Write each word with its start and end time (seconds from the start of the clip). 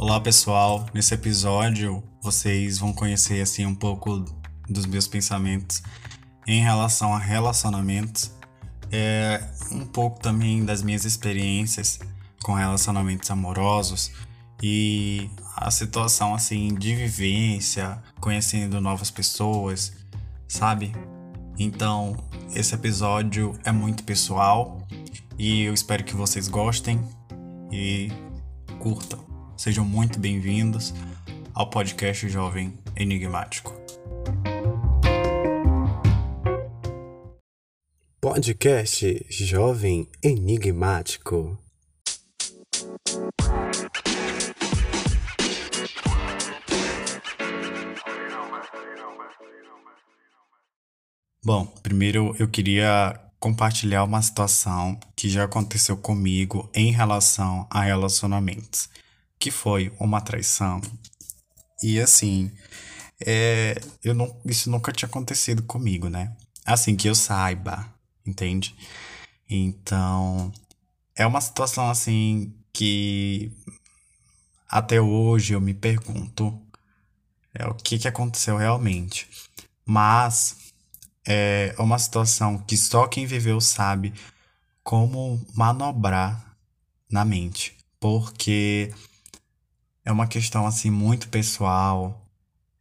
Olá 0.00 0.20
pessoal, 0.20 0.86
nesse 0.94 1.12
episódio 1.12 2.04
vocês 2.22 2.78
vão 2.78 2.92
conhecer 2.92 3.42
assim 3.42 3.66
um 3.66 3.74
pouco 3.74 4.24
dos 4.68 4.86
meus 4.86 5.08
pensamentos 5.08 5.82
em 6.46 6.62
relação 6.62 7.12
a 7.12 7.18
relacionamentos, 7.18 8.30
é, 8.92 9.44
um 9.72 9.84
pouco 9.84 10.20
também 10.20 10.64
das 10.64 10.82
minhas 10.82 11.04
experiências 11.04 11.98
com 12.44 12.54
relacionamentos 12.54 13.28
amorosos 13.28 14.12
e 14.62 15.28
a 15.56 15.68
situação 15.68 16.32
assim 16.32 16.76
de 16.76 16.94
vivência, 16.94 18.00
conhecendo 18.20 18.80
novas 18.80 19.10
pessoas, 19.10 19.92
sabe? 20.46 20.92
Então, 21.58 22.16
esse 22.54 22.72
episódio 22.72 23.58
é 23.64 23.72
muito 23.72 24.04
pessoal 24.04 24.78
e 25.36 25.64
eu 25.64 25.74
espero 25.74 26.04
que 26.04 26.14
vocês 26.14 26.46
gostem 26.46 27.02
e 27.72 28.12
curtam. 28.78 29.27
Sejam 29.58 29.84
muito 29.84 30.20
bem-vindos 30.20 30.94
ao 31.52 31.68
podcast 31.68 32.28
Jovem 32.28 32.78
Enigmático. 32.94 33.74
Podcast 38.20 39.26
Jovem 39.28 40.08
Enigmático. 40.22 41.58
Bom, 51.44 51.66
primeiro 51.82 52.32
eu 52.38 52.46
queria 52.46 53.20
compartilhar 53.40 54.04
uma 54.04 54.22
situação 54.22 55.00
que 55.16 55.28
já 55.28 55.42
aconteceu 55.42 55.96
comigo 55.96 56.70
em 56.72 56.92
relação 56.92 57.66
a 57.68 57.80
relacionamentos, 57.80 58.88
que 59.38 59.50
foi 59.50 59.92
uma 59.98 60.20
traição. 60.20 60.80
E 61.82 62.00
assim, 62.00 62.50
é, 63.20 63.80
eu 64.02 64.14
não, 64.14 64.40
isso 64.44 64.70
nunca 64.70 64.92
tinha 64.92 65.08
acontecido 65.08 65.62
comigo, 65.62 66.08
né? 66.08 66.36
Assim 66.64 66.96
que 66.96 67.08
eu 67.08 67.14
saiba, 67.14 67.92
entende? 68.26 68.74
Então, 69.48 70.52
é 71.16 71.26
uma 71.26 71.40
situação 71.40 71.88
assim 71.88 72.52
que 72.72 73.50
até 74.68 75.00
hoje 75.00 75.54
eu 75.54 75.60
me 75.60 75.72
pergunto 75.72 76.60
é, 77.54 77.66
o 77.66 77.74
que, 77.74 77.98
que 77.98 78.08
aconteceu 78.08 78.56
realmente. 78.56 79.28
Mas 79.84 80.56
é 81.26 81.74
uma 81.78 81.98
situação 81.98 82.58
que 82.58 82.76
só 82.76 83.06
quem 83.06 83.26
viveu 83.26 83.60
sabe 83.60 84.12
como 84.82 85.44
manobrar 85.54 86.56
na 87.10 87.24
mente, 87.24 87.76
porque 87.98 88.92
é 90.08 90.10
uma 90.12 90.26
questão 90.26 90.66
assim 90.66 90.90
muito 90.90 91.28
pessoal, 91.28 92.26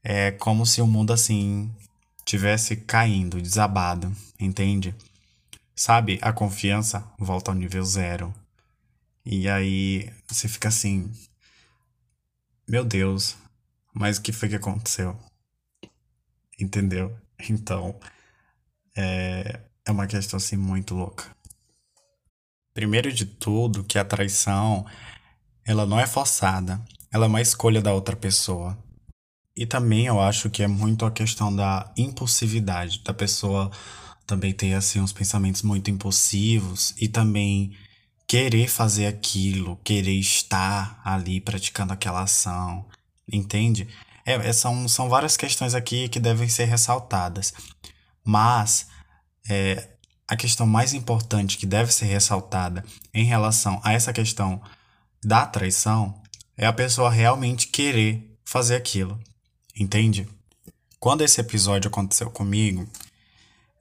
é 0.01 0.31
como 0.31 0.65
se 0.65 0.81
o 0.81 0.87
mundo 0.87 1.11
assim 1.11 1.69
tivesse 2.23 2.77
caindo, 2.77 3.41
desabado, 3.41 4.15
entende? 4.39 4.95
Sabe, 5.75 6.19
a 6.21 6.31
confiança 6.31 7.05
volta 7.19 7.51
ao 7.51 7.55
nível 7.55 7.83
zero. 7.83 8.33
E 9.25 9.49
aí 9.49 10.09
você 10.25 10.47
fica 10.47 10.69
assim, 10.69 11.11
meu 12.65 12.85
Deus, 12.85 13.35
mas 13.93 14.17
o 14.17 14.21
que 14.21 14.31
foi 14.31 14.47
que 14.47 14.55
aconteceu? 14.55 15.19
Entendeu? 16.57 17.13
Então, 17.49 17.99
é, 18.95 19.59
é 19.85 19.91
uma 19.91 20.07
questão 20.07 20.37
assim 20.37 20.55
muito 20.55 20.95
louca. 20.95 21.25
Primeiro 22.73 23.11
de 23.11 23.25
tudo, 23.25 23.83
que 23.83 23.99
a 23.99 24.05
traição 24.05 24.85
ela 25.65 25.85
não 25.85 25.99
é 25.99 26.07
forçada, 26.07 26.81
ela 27.11 27.25
é 27.25 27.27
uma 27.27 27.41
escolha 27.41 27.81
da 27.81 27.93
outra 27.93 28.15
pessoa. 28.15 28.77
E 29.55 29.65
também 29.65 30.05
eu 30.05 30.21
acho 30.21 30.49
que 30.49 30.61
é 30.61 30.67
muito 30.67 31.05
a 31.05 31.11
questão 31.11 31.53
da 31.55 31.91
impulsividade, 31.97 33.01
da 33.03 33.13
pessoa 33.13 33.71
também 34.25 34.53
ter 34.53 34.73
assim 34.73 34.99
uns 34.99 35.13
pensamentos 35.13 35.61
muito 35.63 35.89
impulsivos 35.89 36.93
e 36.97 37.07
também 37.07 37.75
querer 38.27 38.67
fazer 38.67 39.07
aquilo, 39.07 39.77
querer 39.83 40.19
estar 40.19 41.01
ali 41.03 41.39
praticando 41.39 41.93
aquela 41.93 42.21
ação, 42.21 42.85
entende? 43.31 43.87
É, 44.25 44.33
é 44.33 44.53
são, 44.53 44.87
são 44.87 45.07
várias 45.07 45.37
questões 45.37 45.73
aqui 45.73 46.09
que 46.09 46.19
devem 46.19 46.49
ser 46.49 46.65
ressaltadas. 46.65 47.53
Mas 48.23 48.87
é, 49.49 49.87
a 50.27 50.35
questão 50.35 50.67
mais 50.67 50.93
importante 50.93 51.57
que 51.57 51.65
deve 51.65 51.91
ser 51.93 52.05
ressaltada 52.05 52.83
em 53.13 53.23
relação 53.23 53.79
a 53.83 53.93
essa 53.93 54.11
questão 54.11 54.61
da 55.23 55.45
traição 55.45 56.21
é 56.57 56.65
a 56.65 56.73
pessoa 56.73 57.09
realmente 57.09 57.67
querer 57.67 58.35
fazer 58.43 58.75
aquilo. 58.75 59.19
Entende? 59.79 60.27
Quando 60.99 61.21
esse 61.21 61.39
episódio 61.39 61.89
aconteceu 61.89 62.31
comigo, 62.31 62.87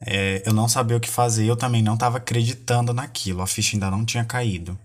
é, 0.01 0.43
eu 0.45 0.53
não 0.53 0.69
sabia 0.69 0.97
o 0.97 1.01
que 1.01 1.09
fazer, 1.09 1.47
eu 1.47 1.57
também 1.57 1.83
não 1.83 1.95
estava 1.95 2.19
acreditando 2.19 2.93
naquilo, 2.93 3.41
a 3.41 3.47
ficha 3.47 3.77
ainda 3.77 3.91
não 3.91 4.05
tinha 4.05 4.25
caído. 4.25 4.79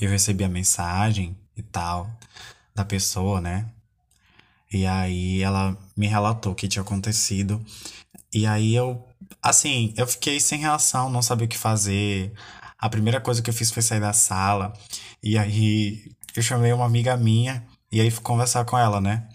Eu 0.00 0.10
recebi 0.10 0.44
a 0.44 0.48
mensagem 0.48 1.36
e 1.56 1.62
tal 1.62 2.10
da 2.74 2.84
pessoa, 2.84 3.40
né? 3.40 3.66
E 4.72 4.86
aí 4.86 5.42
ela 5.42 5.76
me 5.96 6.06
relatou 6.06 6.52
o 6.52 6.54
que 6.54 6.68
tinha 6.68 6.82
acontecido. 6.82 7.64
E 8.32 8.46
aí 8.46 8.74
eu, 8.74 9.04
assim, 9.42 9.92
eu 9.96 10.06
fiquei 10.06 10.38
sem 10.38 10.60
reação, 10.60 11.10
não 11.10 11.22
sabia 11.22 11.46
o 11.46 11.48
que 11.48 11.58
fazer. 11.58 12.32
A 12.80 12.88
primeira 12.88 13.20
coisa 13.20 13.42
que 13.42 13.50
eu 13.50 13.54
fiz 13.54 13.70
foi 13.70 13.82
sair 13.82 14.00
da 14.00 14.12
sala. 14.12 14.72
E 15.22 15.36
aí 15.36 16.10
eu 16.34 16.42
chamei 16.42 16.72
uma 16.72 16.86
amiga 16.86 17.16
minha 17.16 17.64
e 17.92 18.00
aí 18.00 18.10
fui 18.10 18.22
conversar 18.22 18.64
com 18.64 18.78
ela, 18.78 19.00
né? 19.00 19.28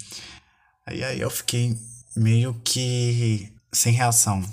E 0.91 1.03
aí 1.03 1.19
eu 1.19 1.29
fiquei 1.29 1.77
meio 2.15 2.53
que 2.63 3.51
sem 3.71 3.93
reação. 3.93 4.43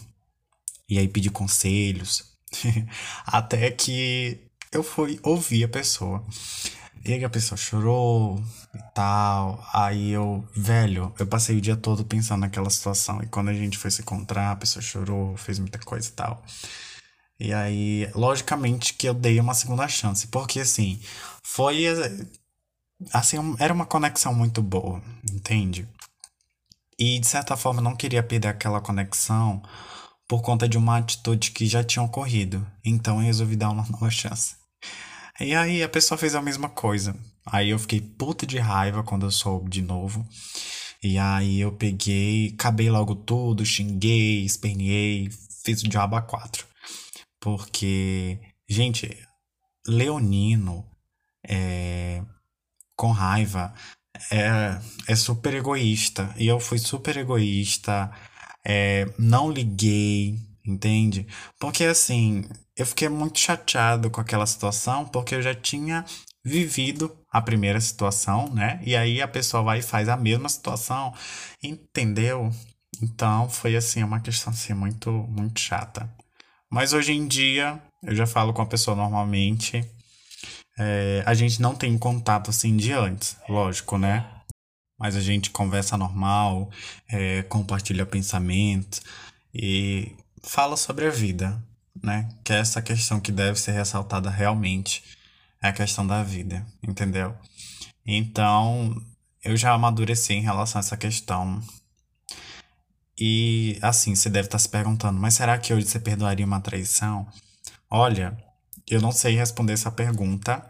E 0.89 0.99
aí 0.99 1.09
pedi 1.09 1.31
conselhos. 1.31 2.25
Até 3.25 3.71
que 3.71 4.39
eu 4.73 4.83
fui 4.83 5.19
ouvir 5.23 5.65
a 5.65 5.69
pessoa. 5.69 6.25
E 7.05 7.13
aí 7.13 7.25
a 7.25 7.31
pessoa 7.31 7.57
chorou 7.57 8.43
e 8.75 8.79
tal. 8.95 9.67
Aí 9.73 10.11
eu, 10.11 10.47
velho, 10.55 11.13
eu 11.19 11.27
passei 11.27 11.57
o 11.57 11.61
dia 11.61 11.77
todo 11.77 12.05
pensando 12.05 12.41
naquela 12.41 12.71
situação. 12.71 13.23
E 13.23 13.27
quando 13.27 13.49
a 13.49 13.55
gente 13.55 13.79
foi 13.79 13.91
se 13.91 14.03
encontrar, 14.03 14.53
a 14.53 14.57
pessoa 14.57 14.83
chorou, 14.83 15.37
fez 15.37 15.59
muita 15.59 15.79
coisa 15.79 16.09
e 16.09 16.13
tal. 16.13 16.45
E 17.39 17.53
aí, 17.53 18.11
logicamente 18.15 18.95
que 18.95 19.09
eu 19.09 19.15
dei 19.15 19.41
uma 19.41 19.55
segunda 19.55 19.89
chance. 19.89 20.27
Porque 20.29 20.61
assim, 20.61 21.01
foi. 21.45 21.85
Assim, 23.13 23.37
era 23.59 23.75
uma 23.75 23.87
conexão 23.87 24.35
muito 24.35 24.63
boa, 24.63 25.03
entende? 25.33 25.89
E 26.99 27.19
de 27.19 27.27
certa 27.27 27.57
forma 27.57 27.81
não 27.81 27.97
queria 27.97 28.23
perder 28.23 28.49
aquela 28.49 28.81
conexão 28.81 29.61
por 30.29 30.41
conta 30.41 30.69
de 30.69 30.79
uma 30.79 30.99
atitude 30.99 31.51
que 31.51 31.67
já 31.67 31.83
tinha 31.83 32.03
ocorrido. 32.03 32.67
Então 32.85 33.19
eu 33.19 33.27
resolvi 33.27 33.57
dar 33.57 33.71
uma 33.71 33.87
nova 33.91 34.11
chance. 34.11 34.55
E 35.41 35.55
aí 35.55 35.83
a 35.83 35.89
pessoa 35.89 36.17
fez 36.17 36.35
a 36.35 36.43
mesma 36.43 36.69
coisa. 36.69 37.17
Aí 37.45 37.71
eu 37.71 37.79
fiquei 37.79 38.01
puta 38.01 38.47
de 38.47 38.59
raiva 38.59 39.03
quando 39.03 39.27
eu 39.27 39.31
soube 39.31 39.69
de 39.69 39.83
novo. 39.83 40.27
E 41.03 41.19
aí 41.19 41.61
eu 41.61 41.73
peguei, 41.73 42.55
acabei 42.55 42.89
logo 42.89 43.17
tudo, 43.17 43.67
xinguei, 43.67 44.45
esperneei, 44.45 45.29
fiz 45.65 45.83
o 45.83 45.89
diabo 45.89 46.15
a 46.15 46.23
quatro. 46.23 46.65
Porque, 47.43 48.39
gente, 48.69 49.19
Leonino 49.85 50.87
é, 51.45 52.23
com 52.97 53.11
raiva 53.11 53.75
é, 54.31 54.79
é 55.09 55.17
super 55.17 55.53
egoísta. 55.53 56.33
E 56.37 56.47
eu 56.47 56.61
fui 56.61 56.79
super 56.79 57.17
egoísta, 57.17 58.13
é, 58.65 59.13
não 59.19 59.51
liguei, 59.51 60.39
entende? 60.65 61.27
Porque 61.59 61.83
assim, 61.85 62.45
eu 62.77 62.87
fiquei 62.87 63.09
muito 63.09 63.41
chateado 63.41 64.09
com 64.09 64.21
aquela 64.21 64.47
situação, 64.47 65.05
porque 65.09 65.35
eu 65.35 65.43
já 65.43 65.53
tinha 65.53 66.05
vivido 66.45 67.13
a 67.29 67.43
primeira 67.43 67.81
situação, 67.81 68.49
né? 68.55 68.81
E 68.85 68.95
aí 68.95 69.21
a 69.21 69.27
pessoa 69.27 69.65
vai 69.65 69.81
e 69.81 69.83
faz 69.83 70.09
a 70.09 70.17
mesma 70.17 70.49
situação, 70.49 71.13
entendeu? 71.61 72.51
Então 73.03 73.49
foi 73.51 73.75
assim, 73.75 74.05
uma 74.05 74.21
questão 74.21 74.53
assim 74.53 74.75
muito, 74.75 75.11
muito 75.11 75.59
chata. 75.59 76.09
Mas 76.73 76.95
hoje 76.95 77.13
em 77.13 77.29
dia 77.29 77.79
eu 78.03 78.17
já 78.17 78.27
falo 78.27 78.55
com 78.55 78.63
a 78.63 78.67
pessoa 78.67 78.97
normalmente. 78.97 79.87
É, 80.79 81.23
a 81.27 81.35
gente 81.35 81.61
não 81.61 81.75
tem 81.75 81.99
contato 81.99 82.49
assim 82.49 82.75
de 82.79 82.91
antes, 82.93 83.37
lógico, 83.47 83.99
né? 83.99 84.27
Mas 84.99 85.15
a 85.15 85.21
gente 85.21 85.51
conversa 85.51 85.99
normal, 85.99 86.71
é, 87.11 87.43
compartilha 87.43 88.07
pensamentos 88.07 89.03
e 89.53 90.17
fala 90.43 90.75
sobre 90.79 91.07
a 91.07 91.11
vida, 91.11 91.63
né? 92.03 92.27
Que 92.43 92.55
é 92.55 92.61
essa 92.61 92.81
questão 92.81 93.21
que 93.21 93.31
deve 93.31 93.61
ser 93.61 93.73
ressaltada 93.73 94.31
realmente, 94.31 95.05
é 95.63 95.69
a 95.69 95.73
questão 95.75 96.07
da 96.07 96.23
vida, 96.23 96.67
entendeu? 96.83 97.37
Então, 98.07 98.97
eu 99.45 99.59
já 99.59 99.73
amadureci 99.75 100.33
em 100.33 100.41
relação 100.41 100.81
a 100.81 100.85
essa 100.85 100.97
questão. 100.97 101.63
E 103.19 103.79
assim, 103.83 104.15
você 104.15 104.31
deve 104.31 104.49
estar 104.49 104.59
se 104.59 104.69
perguntando, 104.69 105.19
mas 105.21 105.35
será 105.35 105.59
que 105.59 105.73
hoje 105.73 105.87
você 105.87 106.01
perdoaria 106.01 106.47
uma 106.47 106.61
traição? 106.61 107.27
Olha, 107.91 108.37
eu 108.89 109.01
não 109.01 109.13
sei 109.13 109.37
responder 109.37 109.75
essa 109.75 109.91
pergunta, 109.91 110.65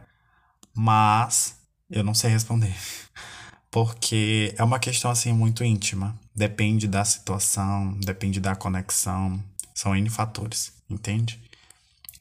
mas 0.74 1.56
eu 1.88 2.02
não 2.02 2.14
sei 2.14 2.30
responder. 2.30 2.74
porque 3.72 4.54
é 4.58 4.62
uma 4.62 4.78
questão 4.78 5.10
assim 5.10 5.32
muito 5.32 5.64
íntima. 5.64 6.14
Depende 6.34 6.86
da 6.86 7.04
situação, 7.04 7.98
depende 8.00 8.38
da 8.38 8.54
conexão, 8.54 9.42
são 9.74 9.96
N 9.96 10.08
fatores, 10.10 10.72
entende? 10.88 11.42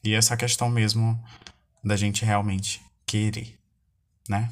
E 0.02 0.14
essa 0.14 0.36
questão 0.36 0.70
mesmo 0.70 1.22
da 1.84 1.94
gente 1.94 2.24
realmente 2.24 2.80
querer, 3.06 3.58
né? 4.28 4.50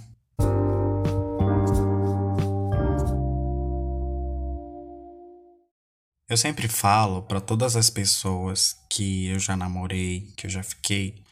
Eu 6.31 6.37
sempre 6.37 6.69
falo 6.69 7.23
para 7.23 7.41
todas 7.41 7.75
as 7.75 7.91
pessoas 7.91 8.77
que 8.89 9.27
eu 9.27 9.41
já 9.41 9.57
namorei, 9.57 10.29
que 10.37 10.47
eu 10.47 10.51
já 10.51 10.63
fiquei, 10.63 11.25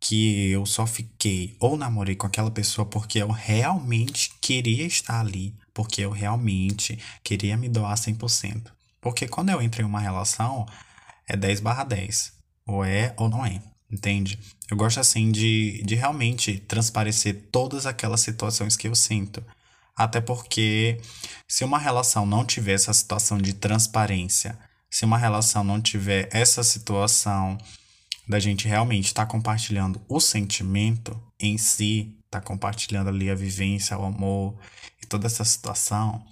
que 0.00 0.50
eu 0.50 0.66
só 0.66 0.88
fiquei 0.88 1.56
ou 1.60 1.76
namorei 1.76 2.16
com 2.16 2.26
aquela 2.26 2.50
pessoa 2.50 2.84
porque 2.84 3.20
eu 3.20 3.30
realmente 3.30 4.32
queria 4.40 4.84
estar 4.84 5.20
ali, 5.20 5.54
porque 5.72 6.00
eu 6.00 6.10
realmente 6.10 6.98
queria 7.22 7.56
me 7.56 7.68
doar 7.68 7.94
100%. 7.94 8.72
Porque 9.00 9.28
quando 9.28 9.50
eu 9.50 9.62
entro 9.62 9.82
em 9.82 9.84
uma 9.84 10.00
relação, 10.00 10.66
é 11.28 11.36
10 11.36 11.60
barra 11.60 11.84
10. 11.84 12.32
Ou 12.66 12.84
é 12.84 13.14
ou 13.16 13.28
não 13.28 13.46
é, 13.46 13.62
entende? 13.88 14.36
Eu 14.68 14.76
gosto 14.76 14.98
assim 14.98 15.30
de, 15.30 15.80
de 15.84 15.94
realmente 15.94 16.58
transparecer 16.58 17.50
todas 17.52 17.86
aquelas 17.86 18.20
situações 18.20 18.76
que 18.76 18.88
eu 18.88 18.96
sinto. 18.96 19.44
Até 20.00 20.18
porque 20.18 20.98
se 21.46 21.62
uma 21.62 21.78
relação 21.78 22.24
não 22.24 22.42
tiver 22.42 22.72
essa 22.72 22.90
situação 22.90 23.36
de 23.36 23.52
transparência, 23.52 24.58
se 24.88 25.04
uma 25.04 25.18
relação 25.18 25.62
não 25.62 25.78
tiver 25.78 26.26
essa 26.32 26.64
situação 26.64 27.58
da 28.26 28.40
gente 28.40 28.66
realmente 28.66 29.08
estar 29.08 29.26
tá 29.26 29.30
compartilhando 29.30 30.00
o 30.08 30.18
sentimento 30.18 31.22
em 31.38 31.58
si, 31.58 32.16
tá 32.30 32.40
compartilhando 32.40 33.08
ali 33.08 33.28
a 33.28 33.34
vivência, 33.34 33.98
o 33.98 34.06
amor 34.06 34.58
e 35.02 35.06
toda 35.06 35.26
essa 35.26 35.44
situação, 35.44 36.24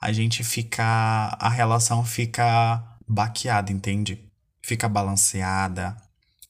a 0.00 0.10
gente 0.10 0.42
fica. 0.42 0.82
a 1.38 1.48
relação 1.48 2.04
fica 2.04 2.82
baqueada, 3.06 3.70
entende? 3.70 4.18
Fica 4.60 4.88
balanceada. 4.88 5.96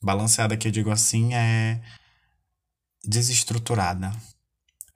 Balanceada 0.02 0.56
que 0.56 0.68
eu 0.68 0.72
digo 0.72 0.90
assim 0.90 1.34
é 1.34 1.82
desestruturada. 3.04 4.10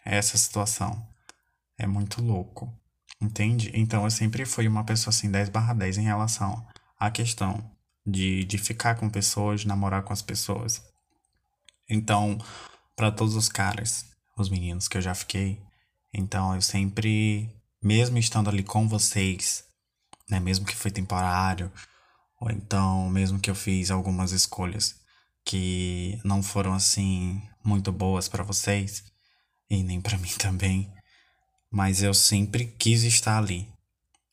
É 0.07 0.17
essa 0.17 0.39
situação. 0.39 1.14
É 1.79 1.87
muito 1.87 2.23
louco. 2.23 2.73
Entende? 3.21 3.71
Então 3.75 4.05
eu 4.05 4.11
sempre 4.11 4.45
fui 4.45 4.69
uma 4.69 4.85
pessoa 4.85 5.11
assim, 5.11 5.31
10 5.31 5.49
barra 5.49 5.73
10 5.73 5.99
em 5.99 6.03
relação 6.03 6.67
à 6.99 7.11
questão 7.11 7.71
de, 8.07 8.45
de 8.45 8.59
ficar 8.59 8.97
com 8.97 9.09
pessoas, 9.09 9.65
namorar 9.65 10.03
com 10.03 10.13
as 10.13 10.23
pessoas. 10.23 10.83
Então, 11.89 12.39
para 12.97 13.11
todos 13.11 13.35
os 13.35 13.49
caras, 13.49 14.07
os 14.37 14.49
meninos 14.49 14.89
que 14.89 14.97
eu 14.97 15.03
já 15.03 15.15
fiquei, 15.15 15.61
então 16.13 16.55
eu 16.55 16.63
sempre, 16.63 17.51
mesmo 17.83 18.19
estando 18.19 18.51
ali 18.51 18.63
com 18.63 18.89
vocês, 18.89 19.65
né, 20.29 20.41
mesmo 20.41 20.67
que 20.67 20.77
foi 20.77 20.91
temporário, 20.91 21.71
ou 22.41 22.51
então 22.51 23.09
mesmo 23.11 23.39
que 23.39 23.51
eu 23.51 23.55
fiz 23.55 23.91
algumas 23.91 24.33
escolhas 24.33 24.97
que 25.45 26.19
não 26.25 26.43
foram 26.43 26.73
assim 26.73 27.43
muito 27.63 27.93
boas 27.93 28.29
para 28.29 28.43
vocês 28.43 29.05
e 29.69 29.83
nem 29.83 30.01
para 30.01 30.19
mim 30.19 30.31
também, 30.39 30.93
mas 31.75 32.05
eu 32.05 32.15
sempre 32.15 32.67
quis 32.79 33.03
estar 33.03 33.37
ali, 33.37 33.69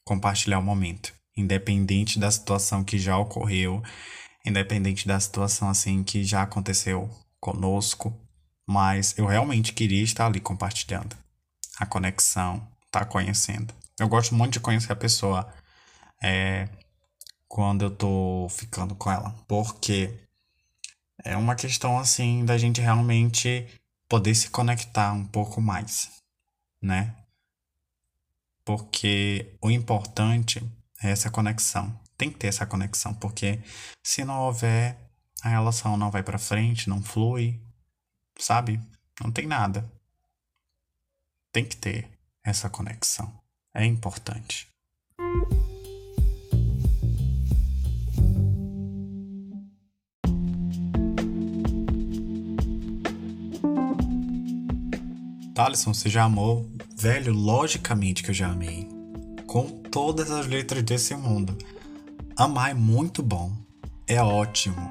compartilhar 0.06 0.60
o 0.60 0.64
momento 0.64 1.12
independente 1.36 2.20
da 2.20 2.30
situação 2.30 2.84
que 2.84 3.00
já 3.00 3.18
ocorreu, 3.18 3.82
independente 4.46 5.08
da 5.08 5.20
situação 5.20 5.68
assim 5.68 6.04
que 6.04 6.24
já 6.24 6.44
aconteceu 6.44 7.10
conosco, 7.40 8.16
mas 8.68 9.18
eu 9.18 9.26
realmente 9.26 9.74
queria 9.74 10.04
estar 10.04 10.28
ali 10.28 10.40
compartilhando 10.40 11.18
a 11.80 11.86
conexão, 11.86 12.68
tá 12.92 13.04
conhecendo. 13.04 13.74
Eu 13.98 14.08
gosto 14.08 14.36
muito 14.36 14.54
de 14.54 14.60
conhecer 14.60 14.92
a 14.92 14.96
pessoa 14.96 15.52
é, 16.22 16.70
quando 17.48 17.86
eu 17.86 17.90
tô 17.90 18.46
ficando 18.52 18.94
com 18.94 19.10
ela, 19.10 19.34
porque 19.48 20.14
é 21.24 21.36
uma 21.36 21.56
questão 21.56 21.98
assim 21.98 22.46
da 22.46 22.56
gente 22.56 22.80
realmente 22.80 23.68
poder 24.08 24.36
se 24.36 24.52
conectar 24.52 25.12
um 25.14 25.26
pouco 25.26 25.60
mais, 25.60 26.12
né? 26.80 27.16
Porque 28.78 29.58
o 29.62 29.70
importante 29.70 30.64
essa 31.04 31.30
conexão. 31.30 31.94
Tem 32.18 32.32
que 32.32 32.38
ter 32.38 32.48
essa 32.48 32.66
conexão, 32.66 33.14
porque 33.14 33.60
se 34.02 34.24
não 34.24 34.44
houver, 34.44 34.96
a 35.44 35.50
relação 35.50 35.98
não 35.98 36.10
vai 36.10 36.24
para 36.24 36.38
frente, 36.38 36.88
não 36.88 37.04
flui, 37.04 37.60
sabe? 38.38 38.80
Não 39.22 39.30
tem 39.30 39.46
nada. 39.46 39.92
Tem 41.52 41.66
que 41.66 41.76
ter 41.76 42.10
essa 42.46 42.70
conexão. 42.70 43.30
É 43.74 43.84
importante. 43.84 44.70
Thaleson, 55.54 55.94
você 55.94 56.10
já 56.10 56.24
amou? 56.24 56.71
Velho, 57.02 57.34
logicamente 57.34 58.22
que 58.22 58.30
eu 58.30 58.34
já 58.36 58.52
amei. 58.52 58.88
Com 59.48 59.64
todas 59.68 60.30
as 60.30 60.46
letras 60.46 60.84
desse 60.84 61.16
mundo. 61.16 61.58
Amar 62.38 62.70
é 62.70 62.74
muito 62.76 63.24
bom, 63.24 63.52
é 64.06 64.22
ótimo, 64.22 64.88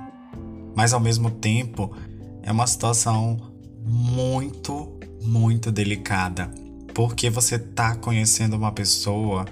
mas 0.75 0.93
ao 0.93 0.99
mesmo 0.99 1.31
tempo 1.31 1.97
é 2.43 2.51
uma 2.51 2.67
situação 2.67 3.53
muito, 3.85 4.99
muito 5.23 5.71
delicada, 5.71 6.51
porque 6.93 7.31
você 7.31 7.57
tá 7.61 7.95
conhecendo 7.95 8.57
uma 8.57 8.73
pessoa 8.73 9.45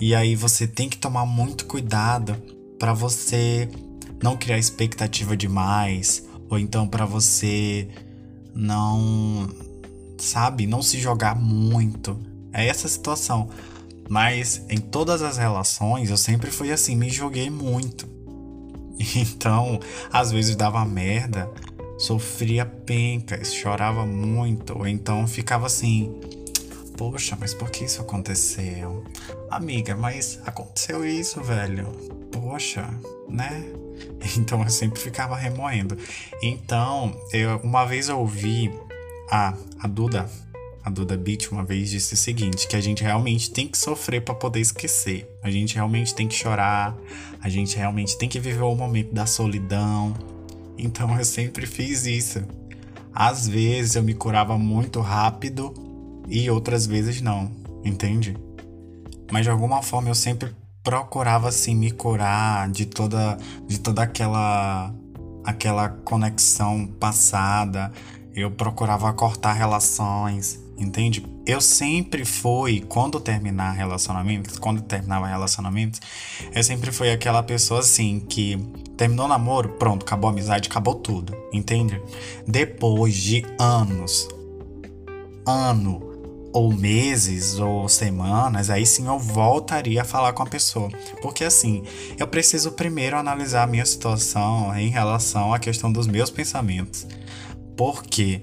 e 0.00 0.14
aí 0.14 0.34
você 0.34 0.66
tem 0.66 0.88
que 0.88 0.96
tomar 0.96 1.26
muito 1.26 1.66
cuidado 1.66 2.34
para 2.78 2.94
você 2.94 3.68
não 4.22 4.34
criar 4.34 4.56
expectativa 4.56 5.36
demais, 5.36 6.26
ou 6.48 6.58
então 6.58 6.88
para 6.88 7.04
você 7.04 7.86
não, 8.54 9.46
sabe, 10.22 10.66
não 10.66 10.82
se 10.82 11.00
jogar 11.00 11.34
muito. 11.34 12.18
É 12.52 12.66
essa 12.66 12.88
situação. 12.88 13.48
Mas 14.08 14.62
em 14.68 14.78
todas 14.78 15.22
as 15.22 15.36
relações 15.36 16.10
eu 16.10 16.16
sempre 16.16 16.50
fui 16.50 16.70
assim, 16.70 16.96
me 16.96 17.10
joguei 17.10 17.50
muito. 17.50 18.08
Então, 19.16 19.80
às 20.12 20.30
vezes 20.30 20.54
dava 20.54 20.84
merda, 20.84 21.50
sofria 21.98 22.64
pencas, 22.64 23.52
chorava 23.52 24.06
muito, 24.06 24.78
ou 24.78 24.86
então 24.86 25.26
ficava 25.26 25.66
assim: 25.66 26.20
Poxa, 26.96 27.36
mas 27.40 27.52
por 27.52 27.68
que 27.70 27.84
isso 27.84 28.00
aconteceu? 28.00 29.02
Amiga, 29.50 29.96
mas 29.96 30.38
aconteceu 30.46 31.04
isso, 31.04 31.40
velho. 31.42 31.86
Poxa, 32.30 32.88
né? 33.28 33.64
Então 34.36 34.62
eu 34.62 34.70
sempre 34.70 35.00
ficava 35.00 35.34
remoendo. 35.34 35.98
Então, 36.40 37.12
eu, 37.32 37.56
uma 37.58 37.84
vez 37.84 38.08
eu 38.08 38.20
ouvi 38.20 38.70
a, 39.30 39.54
a 39.80 39.86
Duda 39.88 40.28
a 40.84 40.90
Duda 40.90 41.16
Beat 41.16 41.52
uma 41.52 41.64
vez 41.64 41.90
disse 41.90 42.14
o 42.14 42.16
seguinte, 42.16 42.66
que 42.66 42.74
a 42.74 42.80
gente 42.80 43.04
realmente 43.04 43.50
tem 43.50 43.68
que 43.68 43.78
sofrer 43.78 44.20
para 44.20 44.34
poder 44.34 44.60
esquecer. 44.60 45.28
A 45.42 45.48
gente 45.48 45.76
realmente 45.76 46.12
tem 46.12 46.26
que 46.26 46.34
chorar, 46.34 46.96
a 47.40 47.48
gente 47.48 47.76
realmente 47.76 48.18
tem 48.18 48.28
que 48.28 48.40
viver 48.40 48.62
o 48.62 48.74
momento 48.74 49.14
da 49.14 49.24
solidão. 49.24 50.12
Então 50.76 51.16
eu 51.16 51.24
sempre 51.24 51.66
fiz 51.66 52.04
isso. 52.04 52.42
Às 53.14 53.46
vezes 53.46 53.94
eu 53.94 54.02
me 54.02 54.14
curava 54.14 54.58
muito 54.58 55.00
rápido 55.00 55.72
e 56.28 56.50
outras 56.50 56.84
vezes 56.84 57.20
não, 57.20 57.52
entende? 57.84 58.36
Mas 59.30 59.44
de 59.44 59.50
alguma 59.50 59.82
forma 59.82 60.08
eu 60.08 60.14
sempre 60.16 60.50
procurava 60.82 61.48
assim 61.48 61.76
me 61.76 61.92
curar 61.92 62.68
de 62.68 62.86
toda 62.86 63.38
de 63.68 63.78
toda 63.78 64.02
aquela 64.02 64.92
aquela 65.44 65.88
conexão 65.88 66.86
passada. 66.98 67.92
Eu 68.34 68.50
procurava 68.50 69.12
cortar 69.12 69.52
relações 69.52 70.62
entende? 70.82 71.24
Eu 71.46 71.60
sempre 71.60 72.24
fui, 72.24 72.80
quando 72.88 73.20
terminar 73.20 73.72
relacionamentos, 73.72 74.58
quando 74.58 74.82
terminava 74.82 75.26
relacionamentos, 75.26 76.00
eu 76.54 76.62
sempre 76.62 76.92
fui 76.92 77.10
aquela 77.10 77.42
pessoa 77.42 77.80
assim 77.80 78.20
que 78.20 78.58
terminou 78.96 79.26
o 79.26 79.28
namoro, 79.28 79.70
pronto, 79.70 80.02
acabou 80.04 80.28
a 80.28 80.32
amizade, 80.32 80.68
acabou 80.68 80.94
tudo, 80.94 81.36
entende? 81.52 82.00
Depois 82.46 83.14
de 83.14 83.44
anos, 83.58 84.28
ano 85.46 86.10
ou 86.52 86.70
meses 86.70 87.58
ou 87.58 87.88
semanas, 87.88 88.68
aí 88.68 88.84
sim 88.84 89.06
eu 89.06 89.18
voltaria 89.18 90.02
a 90.02 90.04
falar 90.04 90.34
com 90.34 90.42
a 90.42 90.46
pessoa. 90.46 90.90
Porque 91.22 91.44
assim, 91.44 91.82
eu 92.18 92.28
preciso 92.28 92.72
primeiro 92.72 93.16
analisar 93.16 93.62
a 93.62 93.66
minha 93.66 93.86
situação 93.86 94.76
em 94.76 94.90
relação 94.90 95.54
à 95.54 95.58
questão 95.58 95.90
dos 95.90 96.06
meus 96.06 96.30
pensamentos. 96.30 97.06
Porque 97.76 98.42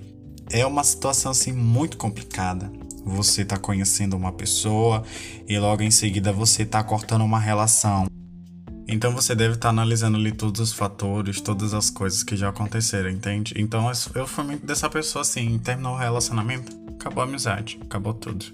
é 0.52 0.66
uma 0.66 0.84
situação 0.84 1.32
assim 1.32 1.52
muito 1.52 1.98
complicada. 1.98 2.72
Você 3.06 3.46
tá 3.46 3.58
conhecendo 3.58 4.16
uma 4.16 4.32
pessoa 4.32 5.04
e 5.48 5.58
logo 5.58 5.82
em 5.82 5.92
seguida 5.92 6.34
você 6.34 6.66
tá 6.66 6.84
cortando 6.84 7.24
uma 7.24 7.40
relação. 7.40 8.08
Então 8.88 9.14
você 9.14 9.36
deve 9.36 9.54
estar 9.54 9.68
tá 9.68 9.70
analisando 9.70 10.18
ali 10.18 10.32
todos 10.32 10.60
os 10.60 10.74
fatores, 10.74 11.40
todas 11.40 11.76
as 11.76 11.92
coisas 11.92 12.24
que 12.24 12.36
já 12.36 12.50
aconteceram, 12.50 13.10
entende? 13.10 13.54
Então 13.56 13.90
eu 14.16 14.28
fui 14.28 14.44
muito 14.44 14.66
dessa 14.66 14.90
pessoa 14.90 15.22
assim, 15.22 15.60
terminou 15.60 15.94
o 15.94 15.98
relacionamento, 15.98 16.76
acabou 16.96 17.22
a 17.22 17.28
amizade, 17.28 17.80
acabou 17.84 18.16
tudo. 18.16 18.46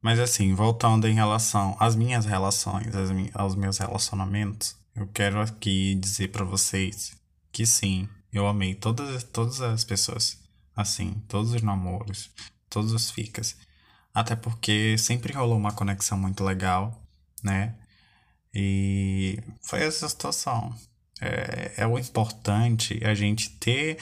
Mas 0.00 0.20
assim, 0.20 0.54
voltando 0.54 1.08
em 1.08 1.14
relação 1.14 1.76
às 1.80 1.96
minhas 1.96 2.24
relações, 2.24 2.86
aos 3.34 3.56
meus 3.56 3.78
relacionamentos, 3.78 4.77
eu 4.98 5.06
quero 5.08 5.40
aqui 5.40 5.94
dizer 5.94 6.28
para 6.28 6.44
vocês 6.44 7.16
que 7.52 7.64
sim, 7.64 8.08
eu 8.32 8.46
amei 8.46 8.74
todas, 8.74 9.22
todas 9.24 9.60
as 9.60 9.84
pessoas. 9.84 10.38
Assim, 10.74 11.22
todos 11.28 11.54
os 11.54 11.62
namoros, 11.62 12.30
todos 12.68 12.92
os 12.92 13.10
ficas. 13.10 13.56
Até 14.12 14.34
porque 14.36 14.96
sempre 14.98 15.32
rolou 15.32 15.56
uma 15.56 15.72
conexão 15.72 16.18
muito 16.18 16.42
legal, 16.44 17.02
né? 17.42 17.74
E 18.54 19.38
foi 19.62 19.82
essa 19.82 20.08
situação. 20.08 20.74
É, 21.20 21.74
é 21.78 21.86
o 21.86 21.98
importante 21.98 23.00
a 23.04 23.14
gente 23.14 23.50
ter 23.50 23.98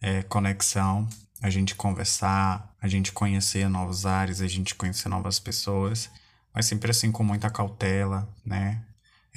é, 0.00 0.22
conexão, 0.22 1.08
a 1.42 1.50
gente 1.50 1.74
conversar, 1.74 2.74
a 2.80 2.88
gente 2.88 3.12
conhecer 3.12 3.68
novos 3.68 4.06
ares, 4.06 4.40
a 4.40 4.48
gente 4.48 4.74
conhecer 4.74 5.08
novas 5.08 5.38
pessoas, 5.38 6.10
mas 6.54 6.66
sempre 6.66 6.90
assim 6.90 7.10
com 7.12 7.24
muita 7.24 7.50
cautela, 7.50 8.28
né? 8.44 8.84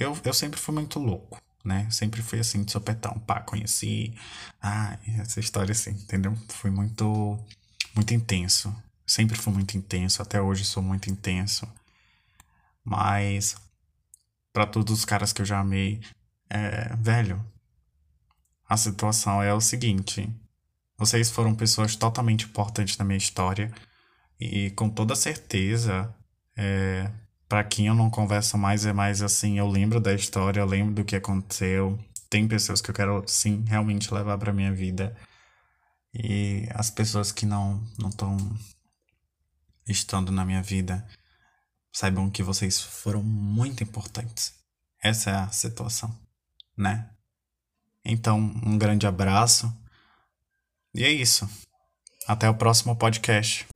Eu, 0.00 0.18
eu 0.24 0.32
sempre 0.32 0.58
fui 0.58 0.74
muito 0.74 0.98
louco, 0.98 1.38
né? 1.62 1.88
Sempre 1.90 2.22
fui 2.22 2.40
assim 2.40 2.64
de 2.64 2.72
sopetão, 2.72 3.18
pá, 3.20 3.40
conheci, 3.40 4.14
ah, 4.62 4.98
essa 5.18 5.40
história 5.40 5.72
assim, 5.72 5.90
entendeu? 5.90 6.34
Fui 6.48 6.70
muito, 6.70 7.38
muito 7.94 8.14
intenso. 8.14 8.74
Sempre 9.06 9.36
fui 9.36 9.52
muito 9.52 9.76
intenso, 9.76 10.22
até 10.22 10.40
hoje 10.40 10.64
sou 10.64 10.82
muito 10.82 11.10
intenso. 11.10 11.68
Mas 12.82 13.56
para 14.54 14.66
todos 14.66 14.98
os 14.98 15.04
caras 15.04 15.34
que 15.34 15.42
eu 15.42 15.46
já 15.46 15.60
amei, 15.60 16.00
é, 16.48 16.96
velho, 16.96 17.44
a 18.66 18.76
situação 18.76 19.42
é 19.42 19.52
o 19.52 19.60
seguinte: 19.60 20.28
vocês 20.96 21.30
foram 21.30 21.54
pessoas 21.54 21.94
totalmente 21.94 22.46
importantes 22.46 22.96
na 22.96 23.04
minha 23.04 23.18
história 23.18 23.70
e 24.40 24.70
com 24.70 24.88
toda 24.88 25.14
certeza, 25.14 26.14
é, 26.56 27.10
para 27.50 27.64
quem 27.64 27.88
eu 27.88 27.96
não 27.96 28.08
converso 28.08 28.56
mais 28.56 28.86
é 28.86 28.92
mais 28.92 29.22
assim, 29.22 29.58
eu 29.58 29.66
lembro 29.66 29.98
da 29.98 30.14
história, 30.14 30.60
eu 30.60 30.66
lembro 30.66 30.94
do 30.94 31.04
que 31.04 31.16
aconteceu. 31.16 31.98
Tem 32.30 32.46
pessoas 32.46 32.80
que 32.80 32.90
eu 32.90 32.94
quero 32.94 33.24
sim 33.26 33.64
realmente 33.66 34.14
levar 34.14 34.38
para 34.38 34.52
minha 34.52 34.72
vida 34.72 35.16
e 36.14 36.68
as 36.72 36.90
pessoas 36.90 37.32
que 37.32 37.44
não 37.44 37.82
não 37.98 38.08
estão 38.08 38.36
estando 39.88 40.30
na 40.30 40.44
minha 40.44 40.62
vida 40.62 41.04
saibam 41.92 42.30
que 42.30 42.40
vocês 42.40 42.80
foram 42.80 43.20
muito 43.20 43.82
importantes. 43.82 44.54
Essa 45.02 45.30
é 45.30 45.34
a 45.34 45.48
situação, 45.48 46.16
né? 46.76 47.10
Então, 48.04 48.38
um 48.38 48.78
grande 48.78 49.08
abraço. 49.08 49.76
E 50.94 51.02
é 51.02 51.10
isso. 51.10 51.50
Até 52.28 52.48
o 52.48 52.54
próximo 52.54 52.94
podcast. 52.94 53.66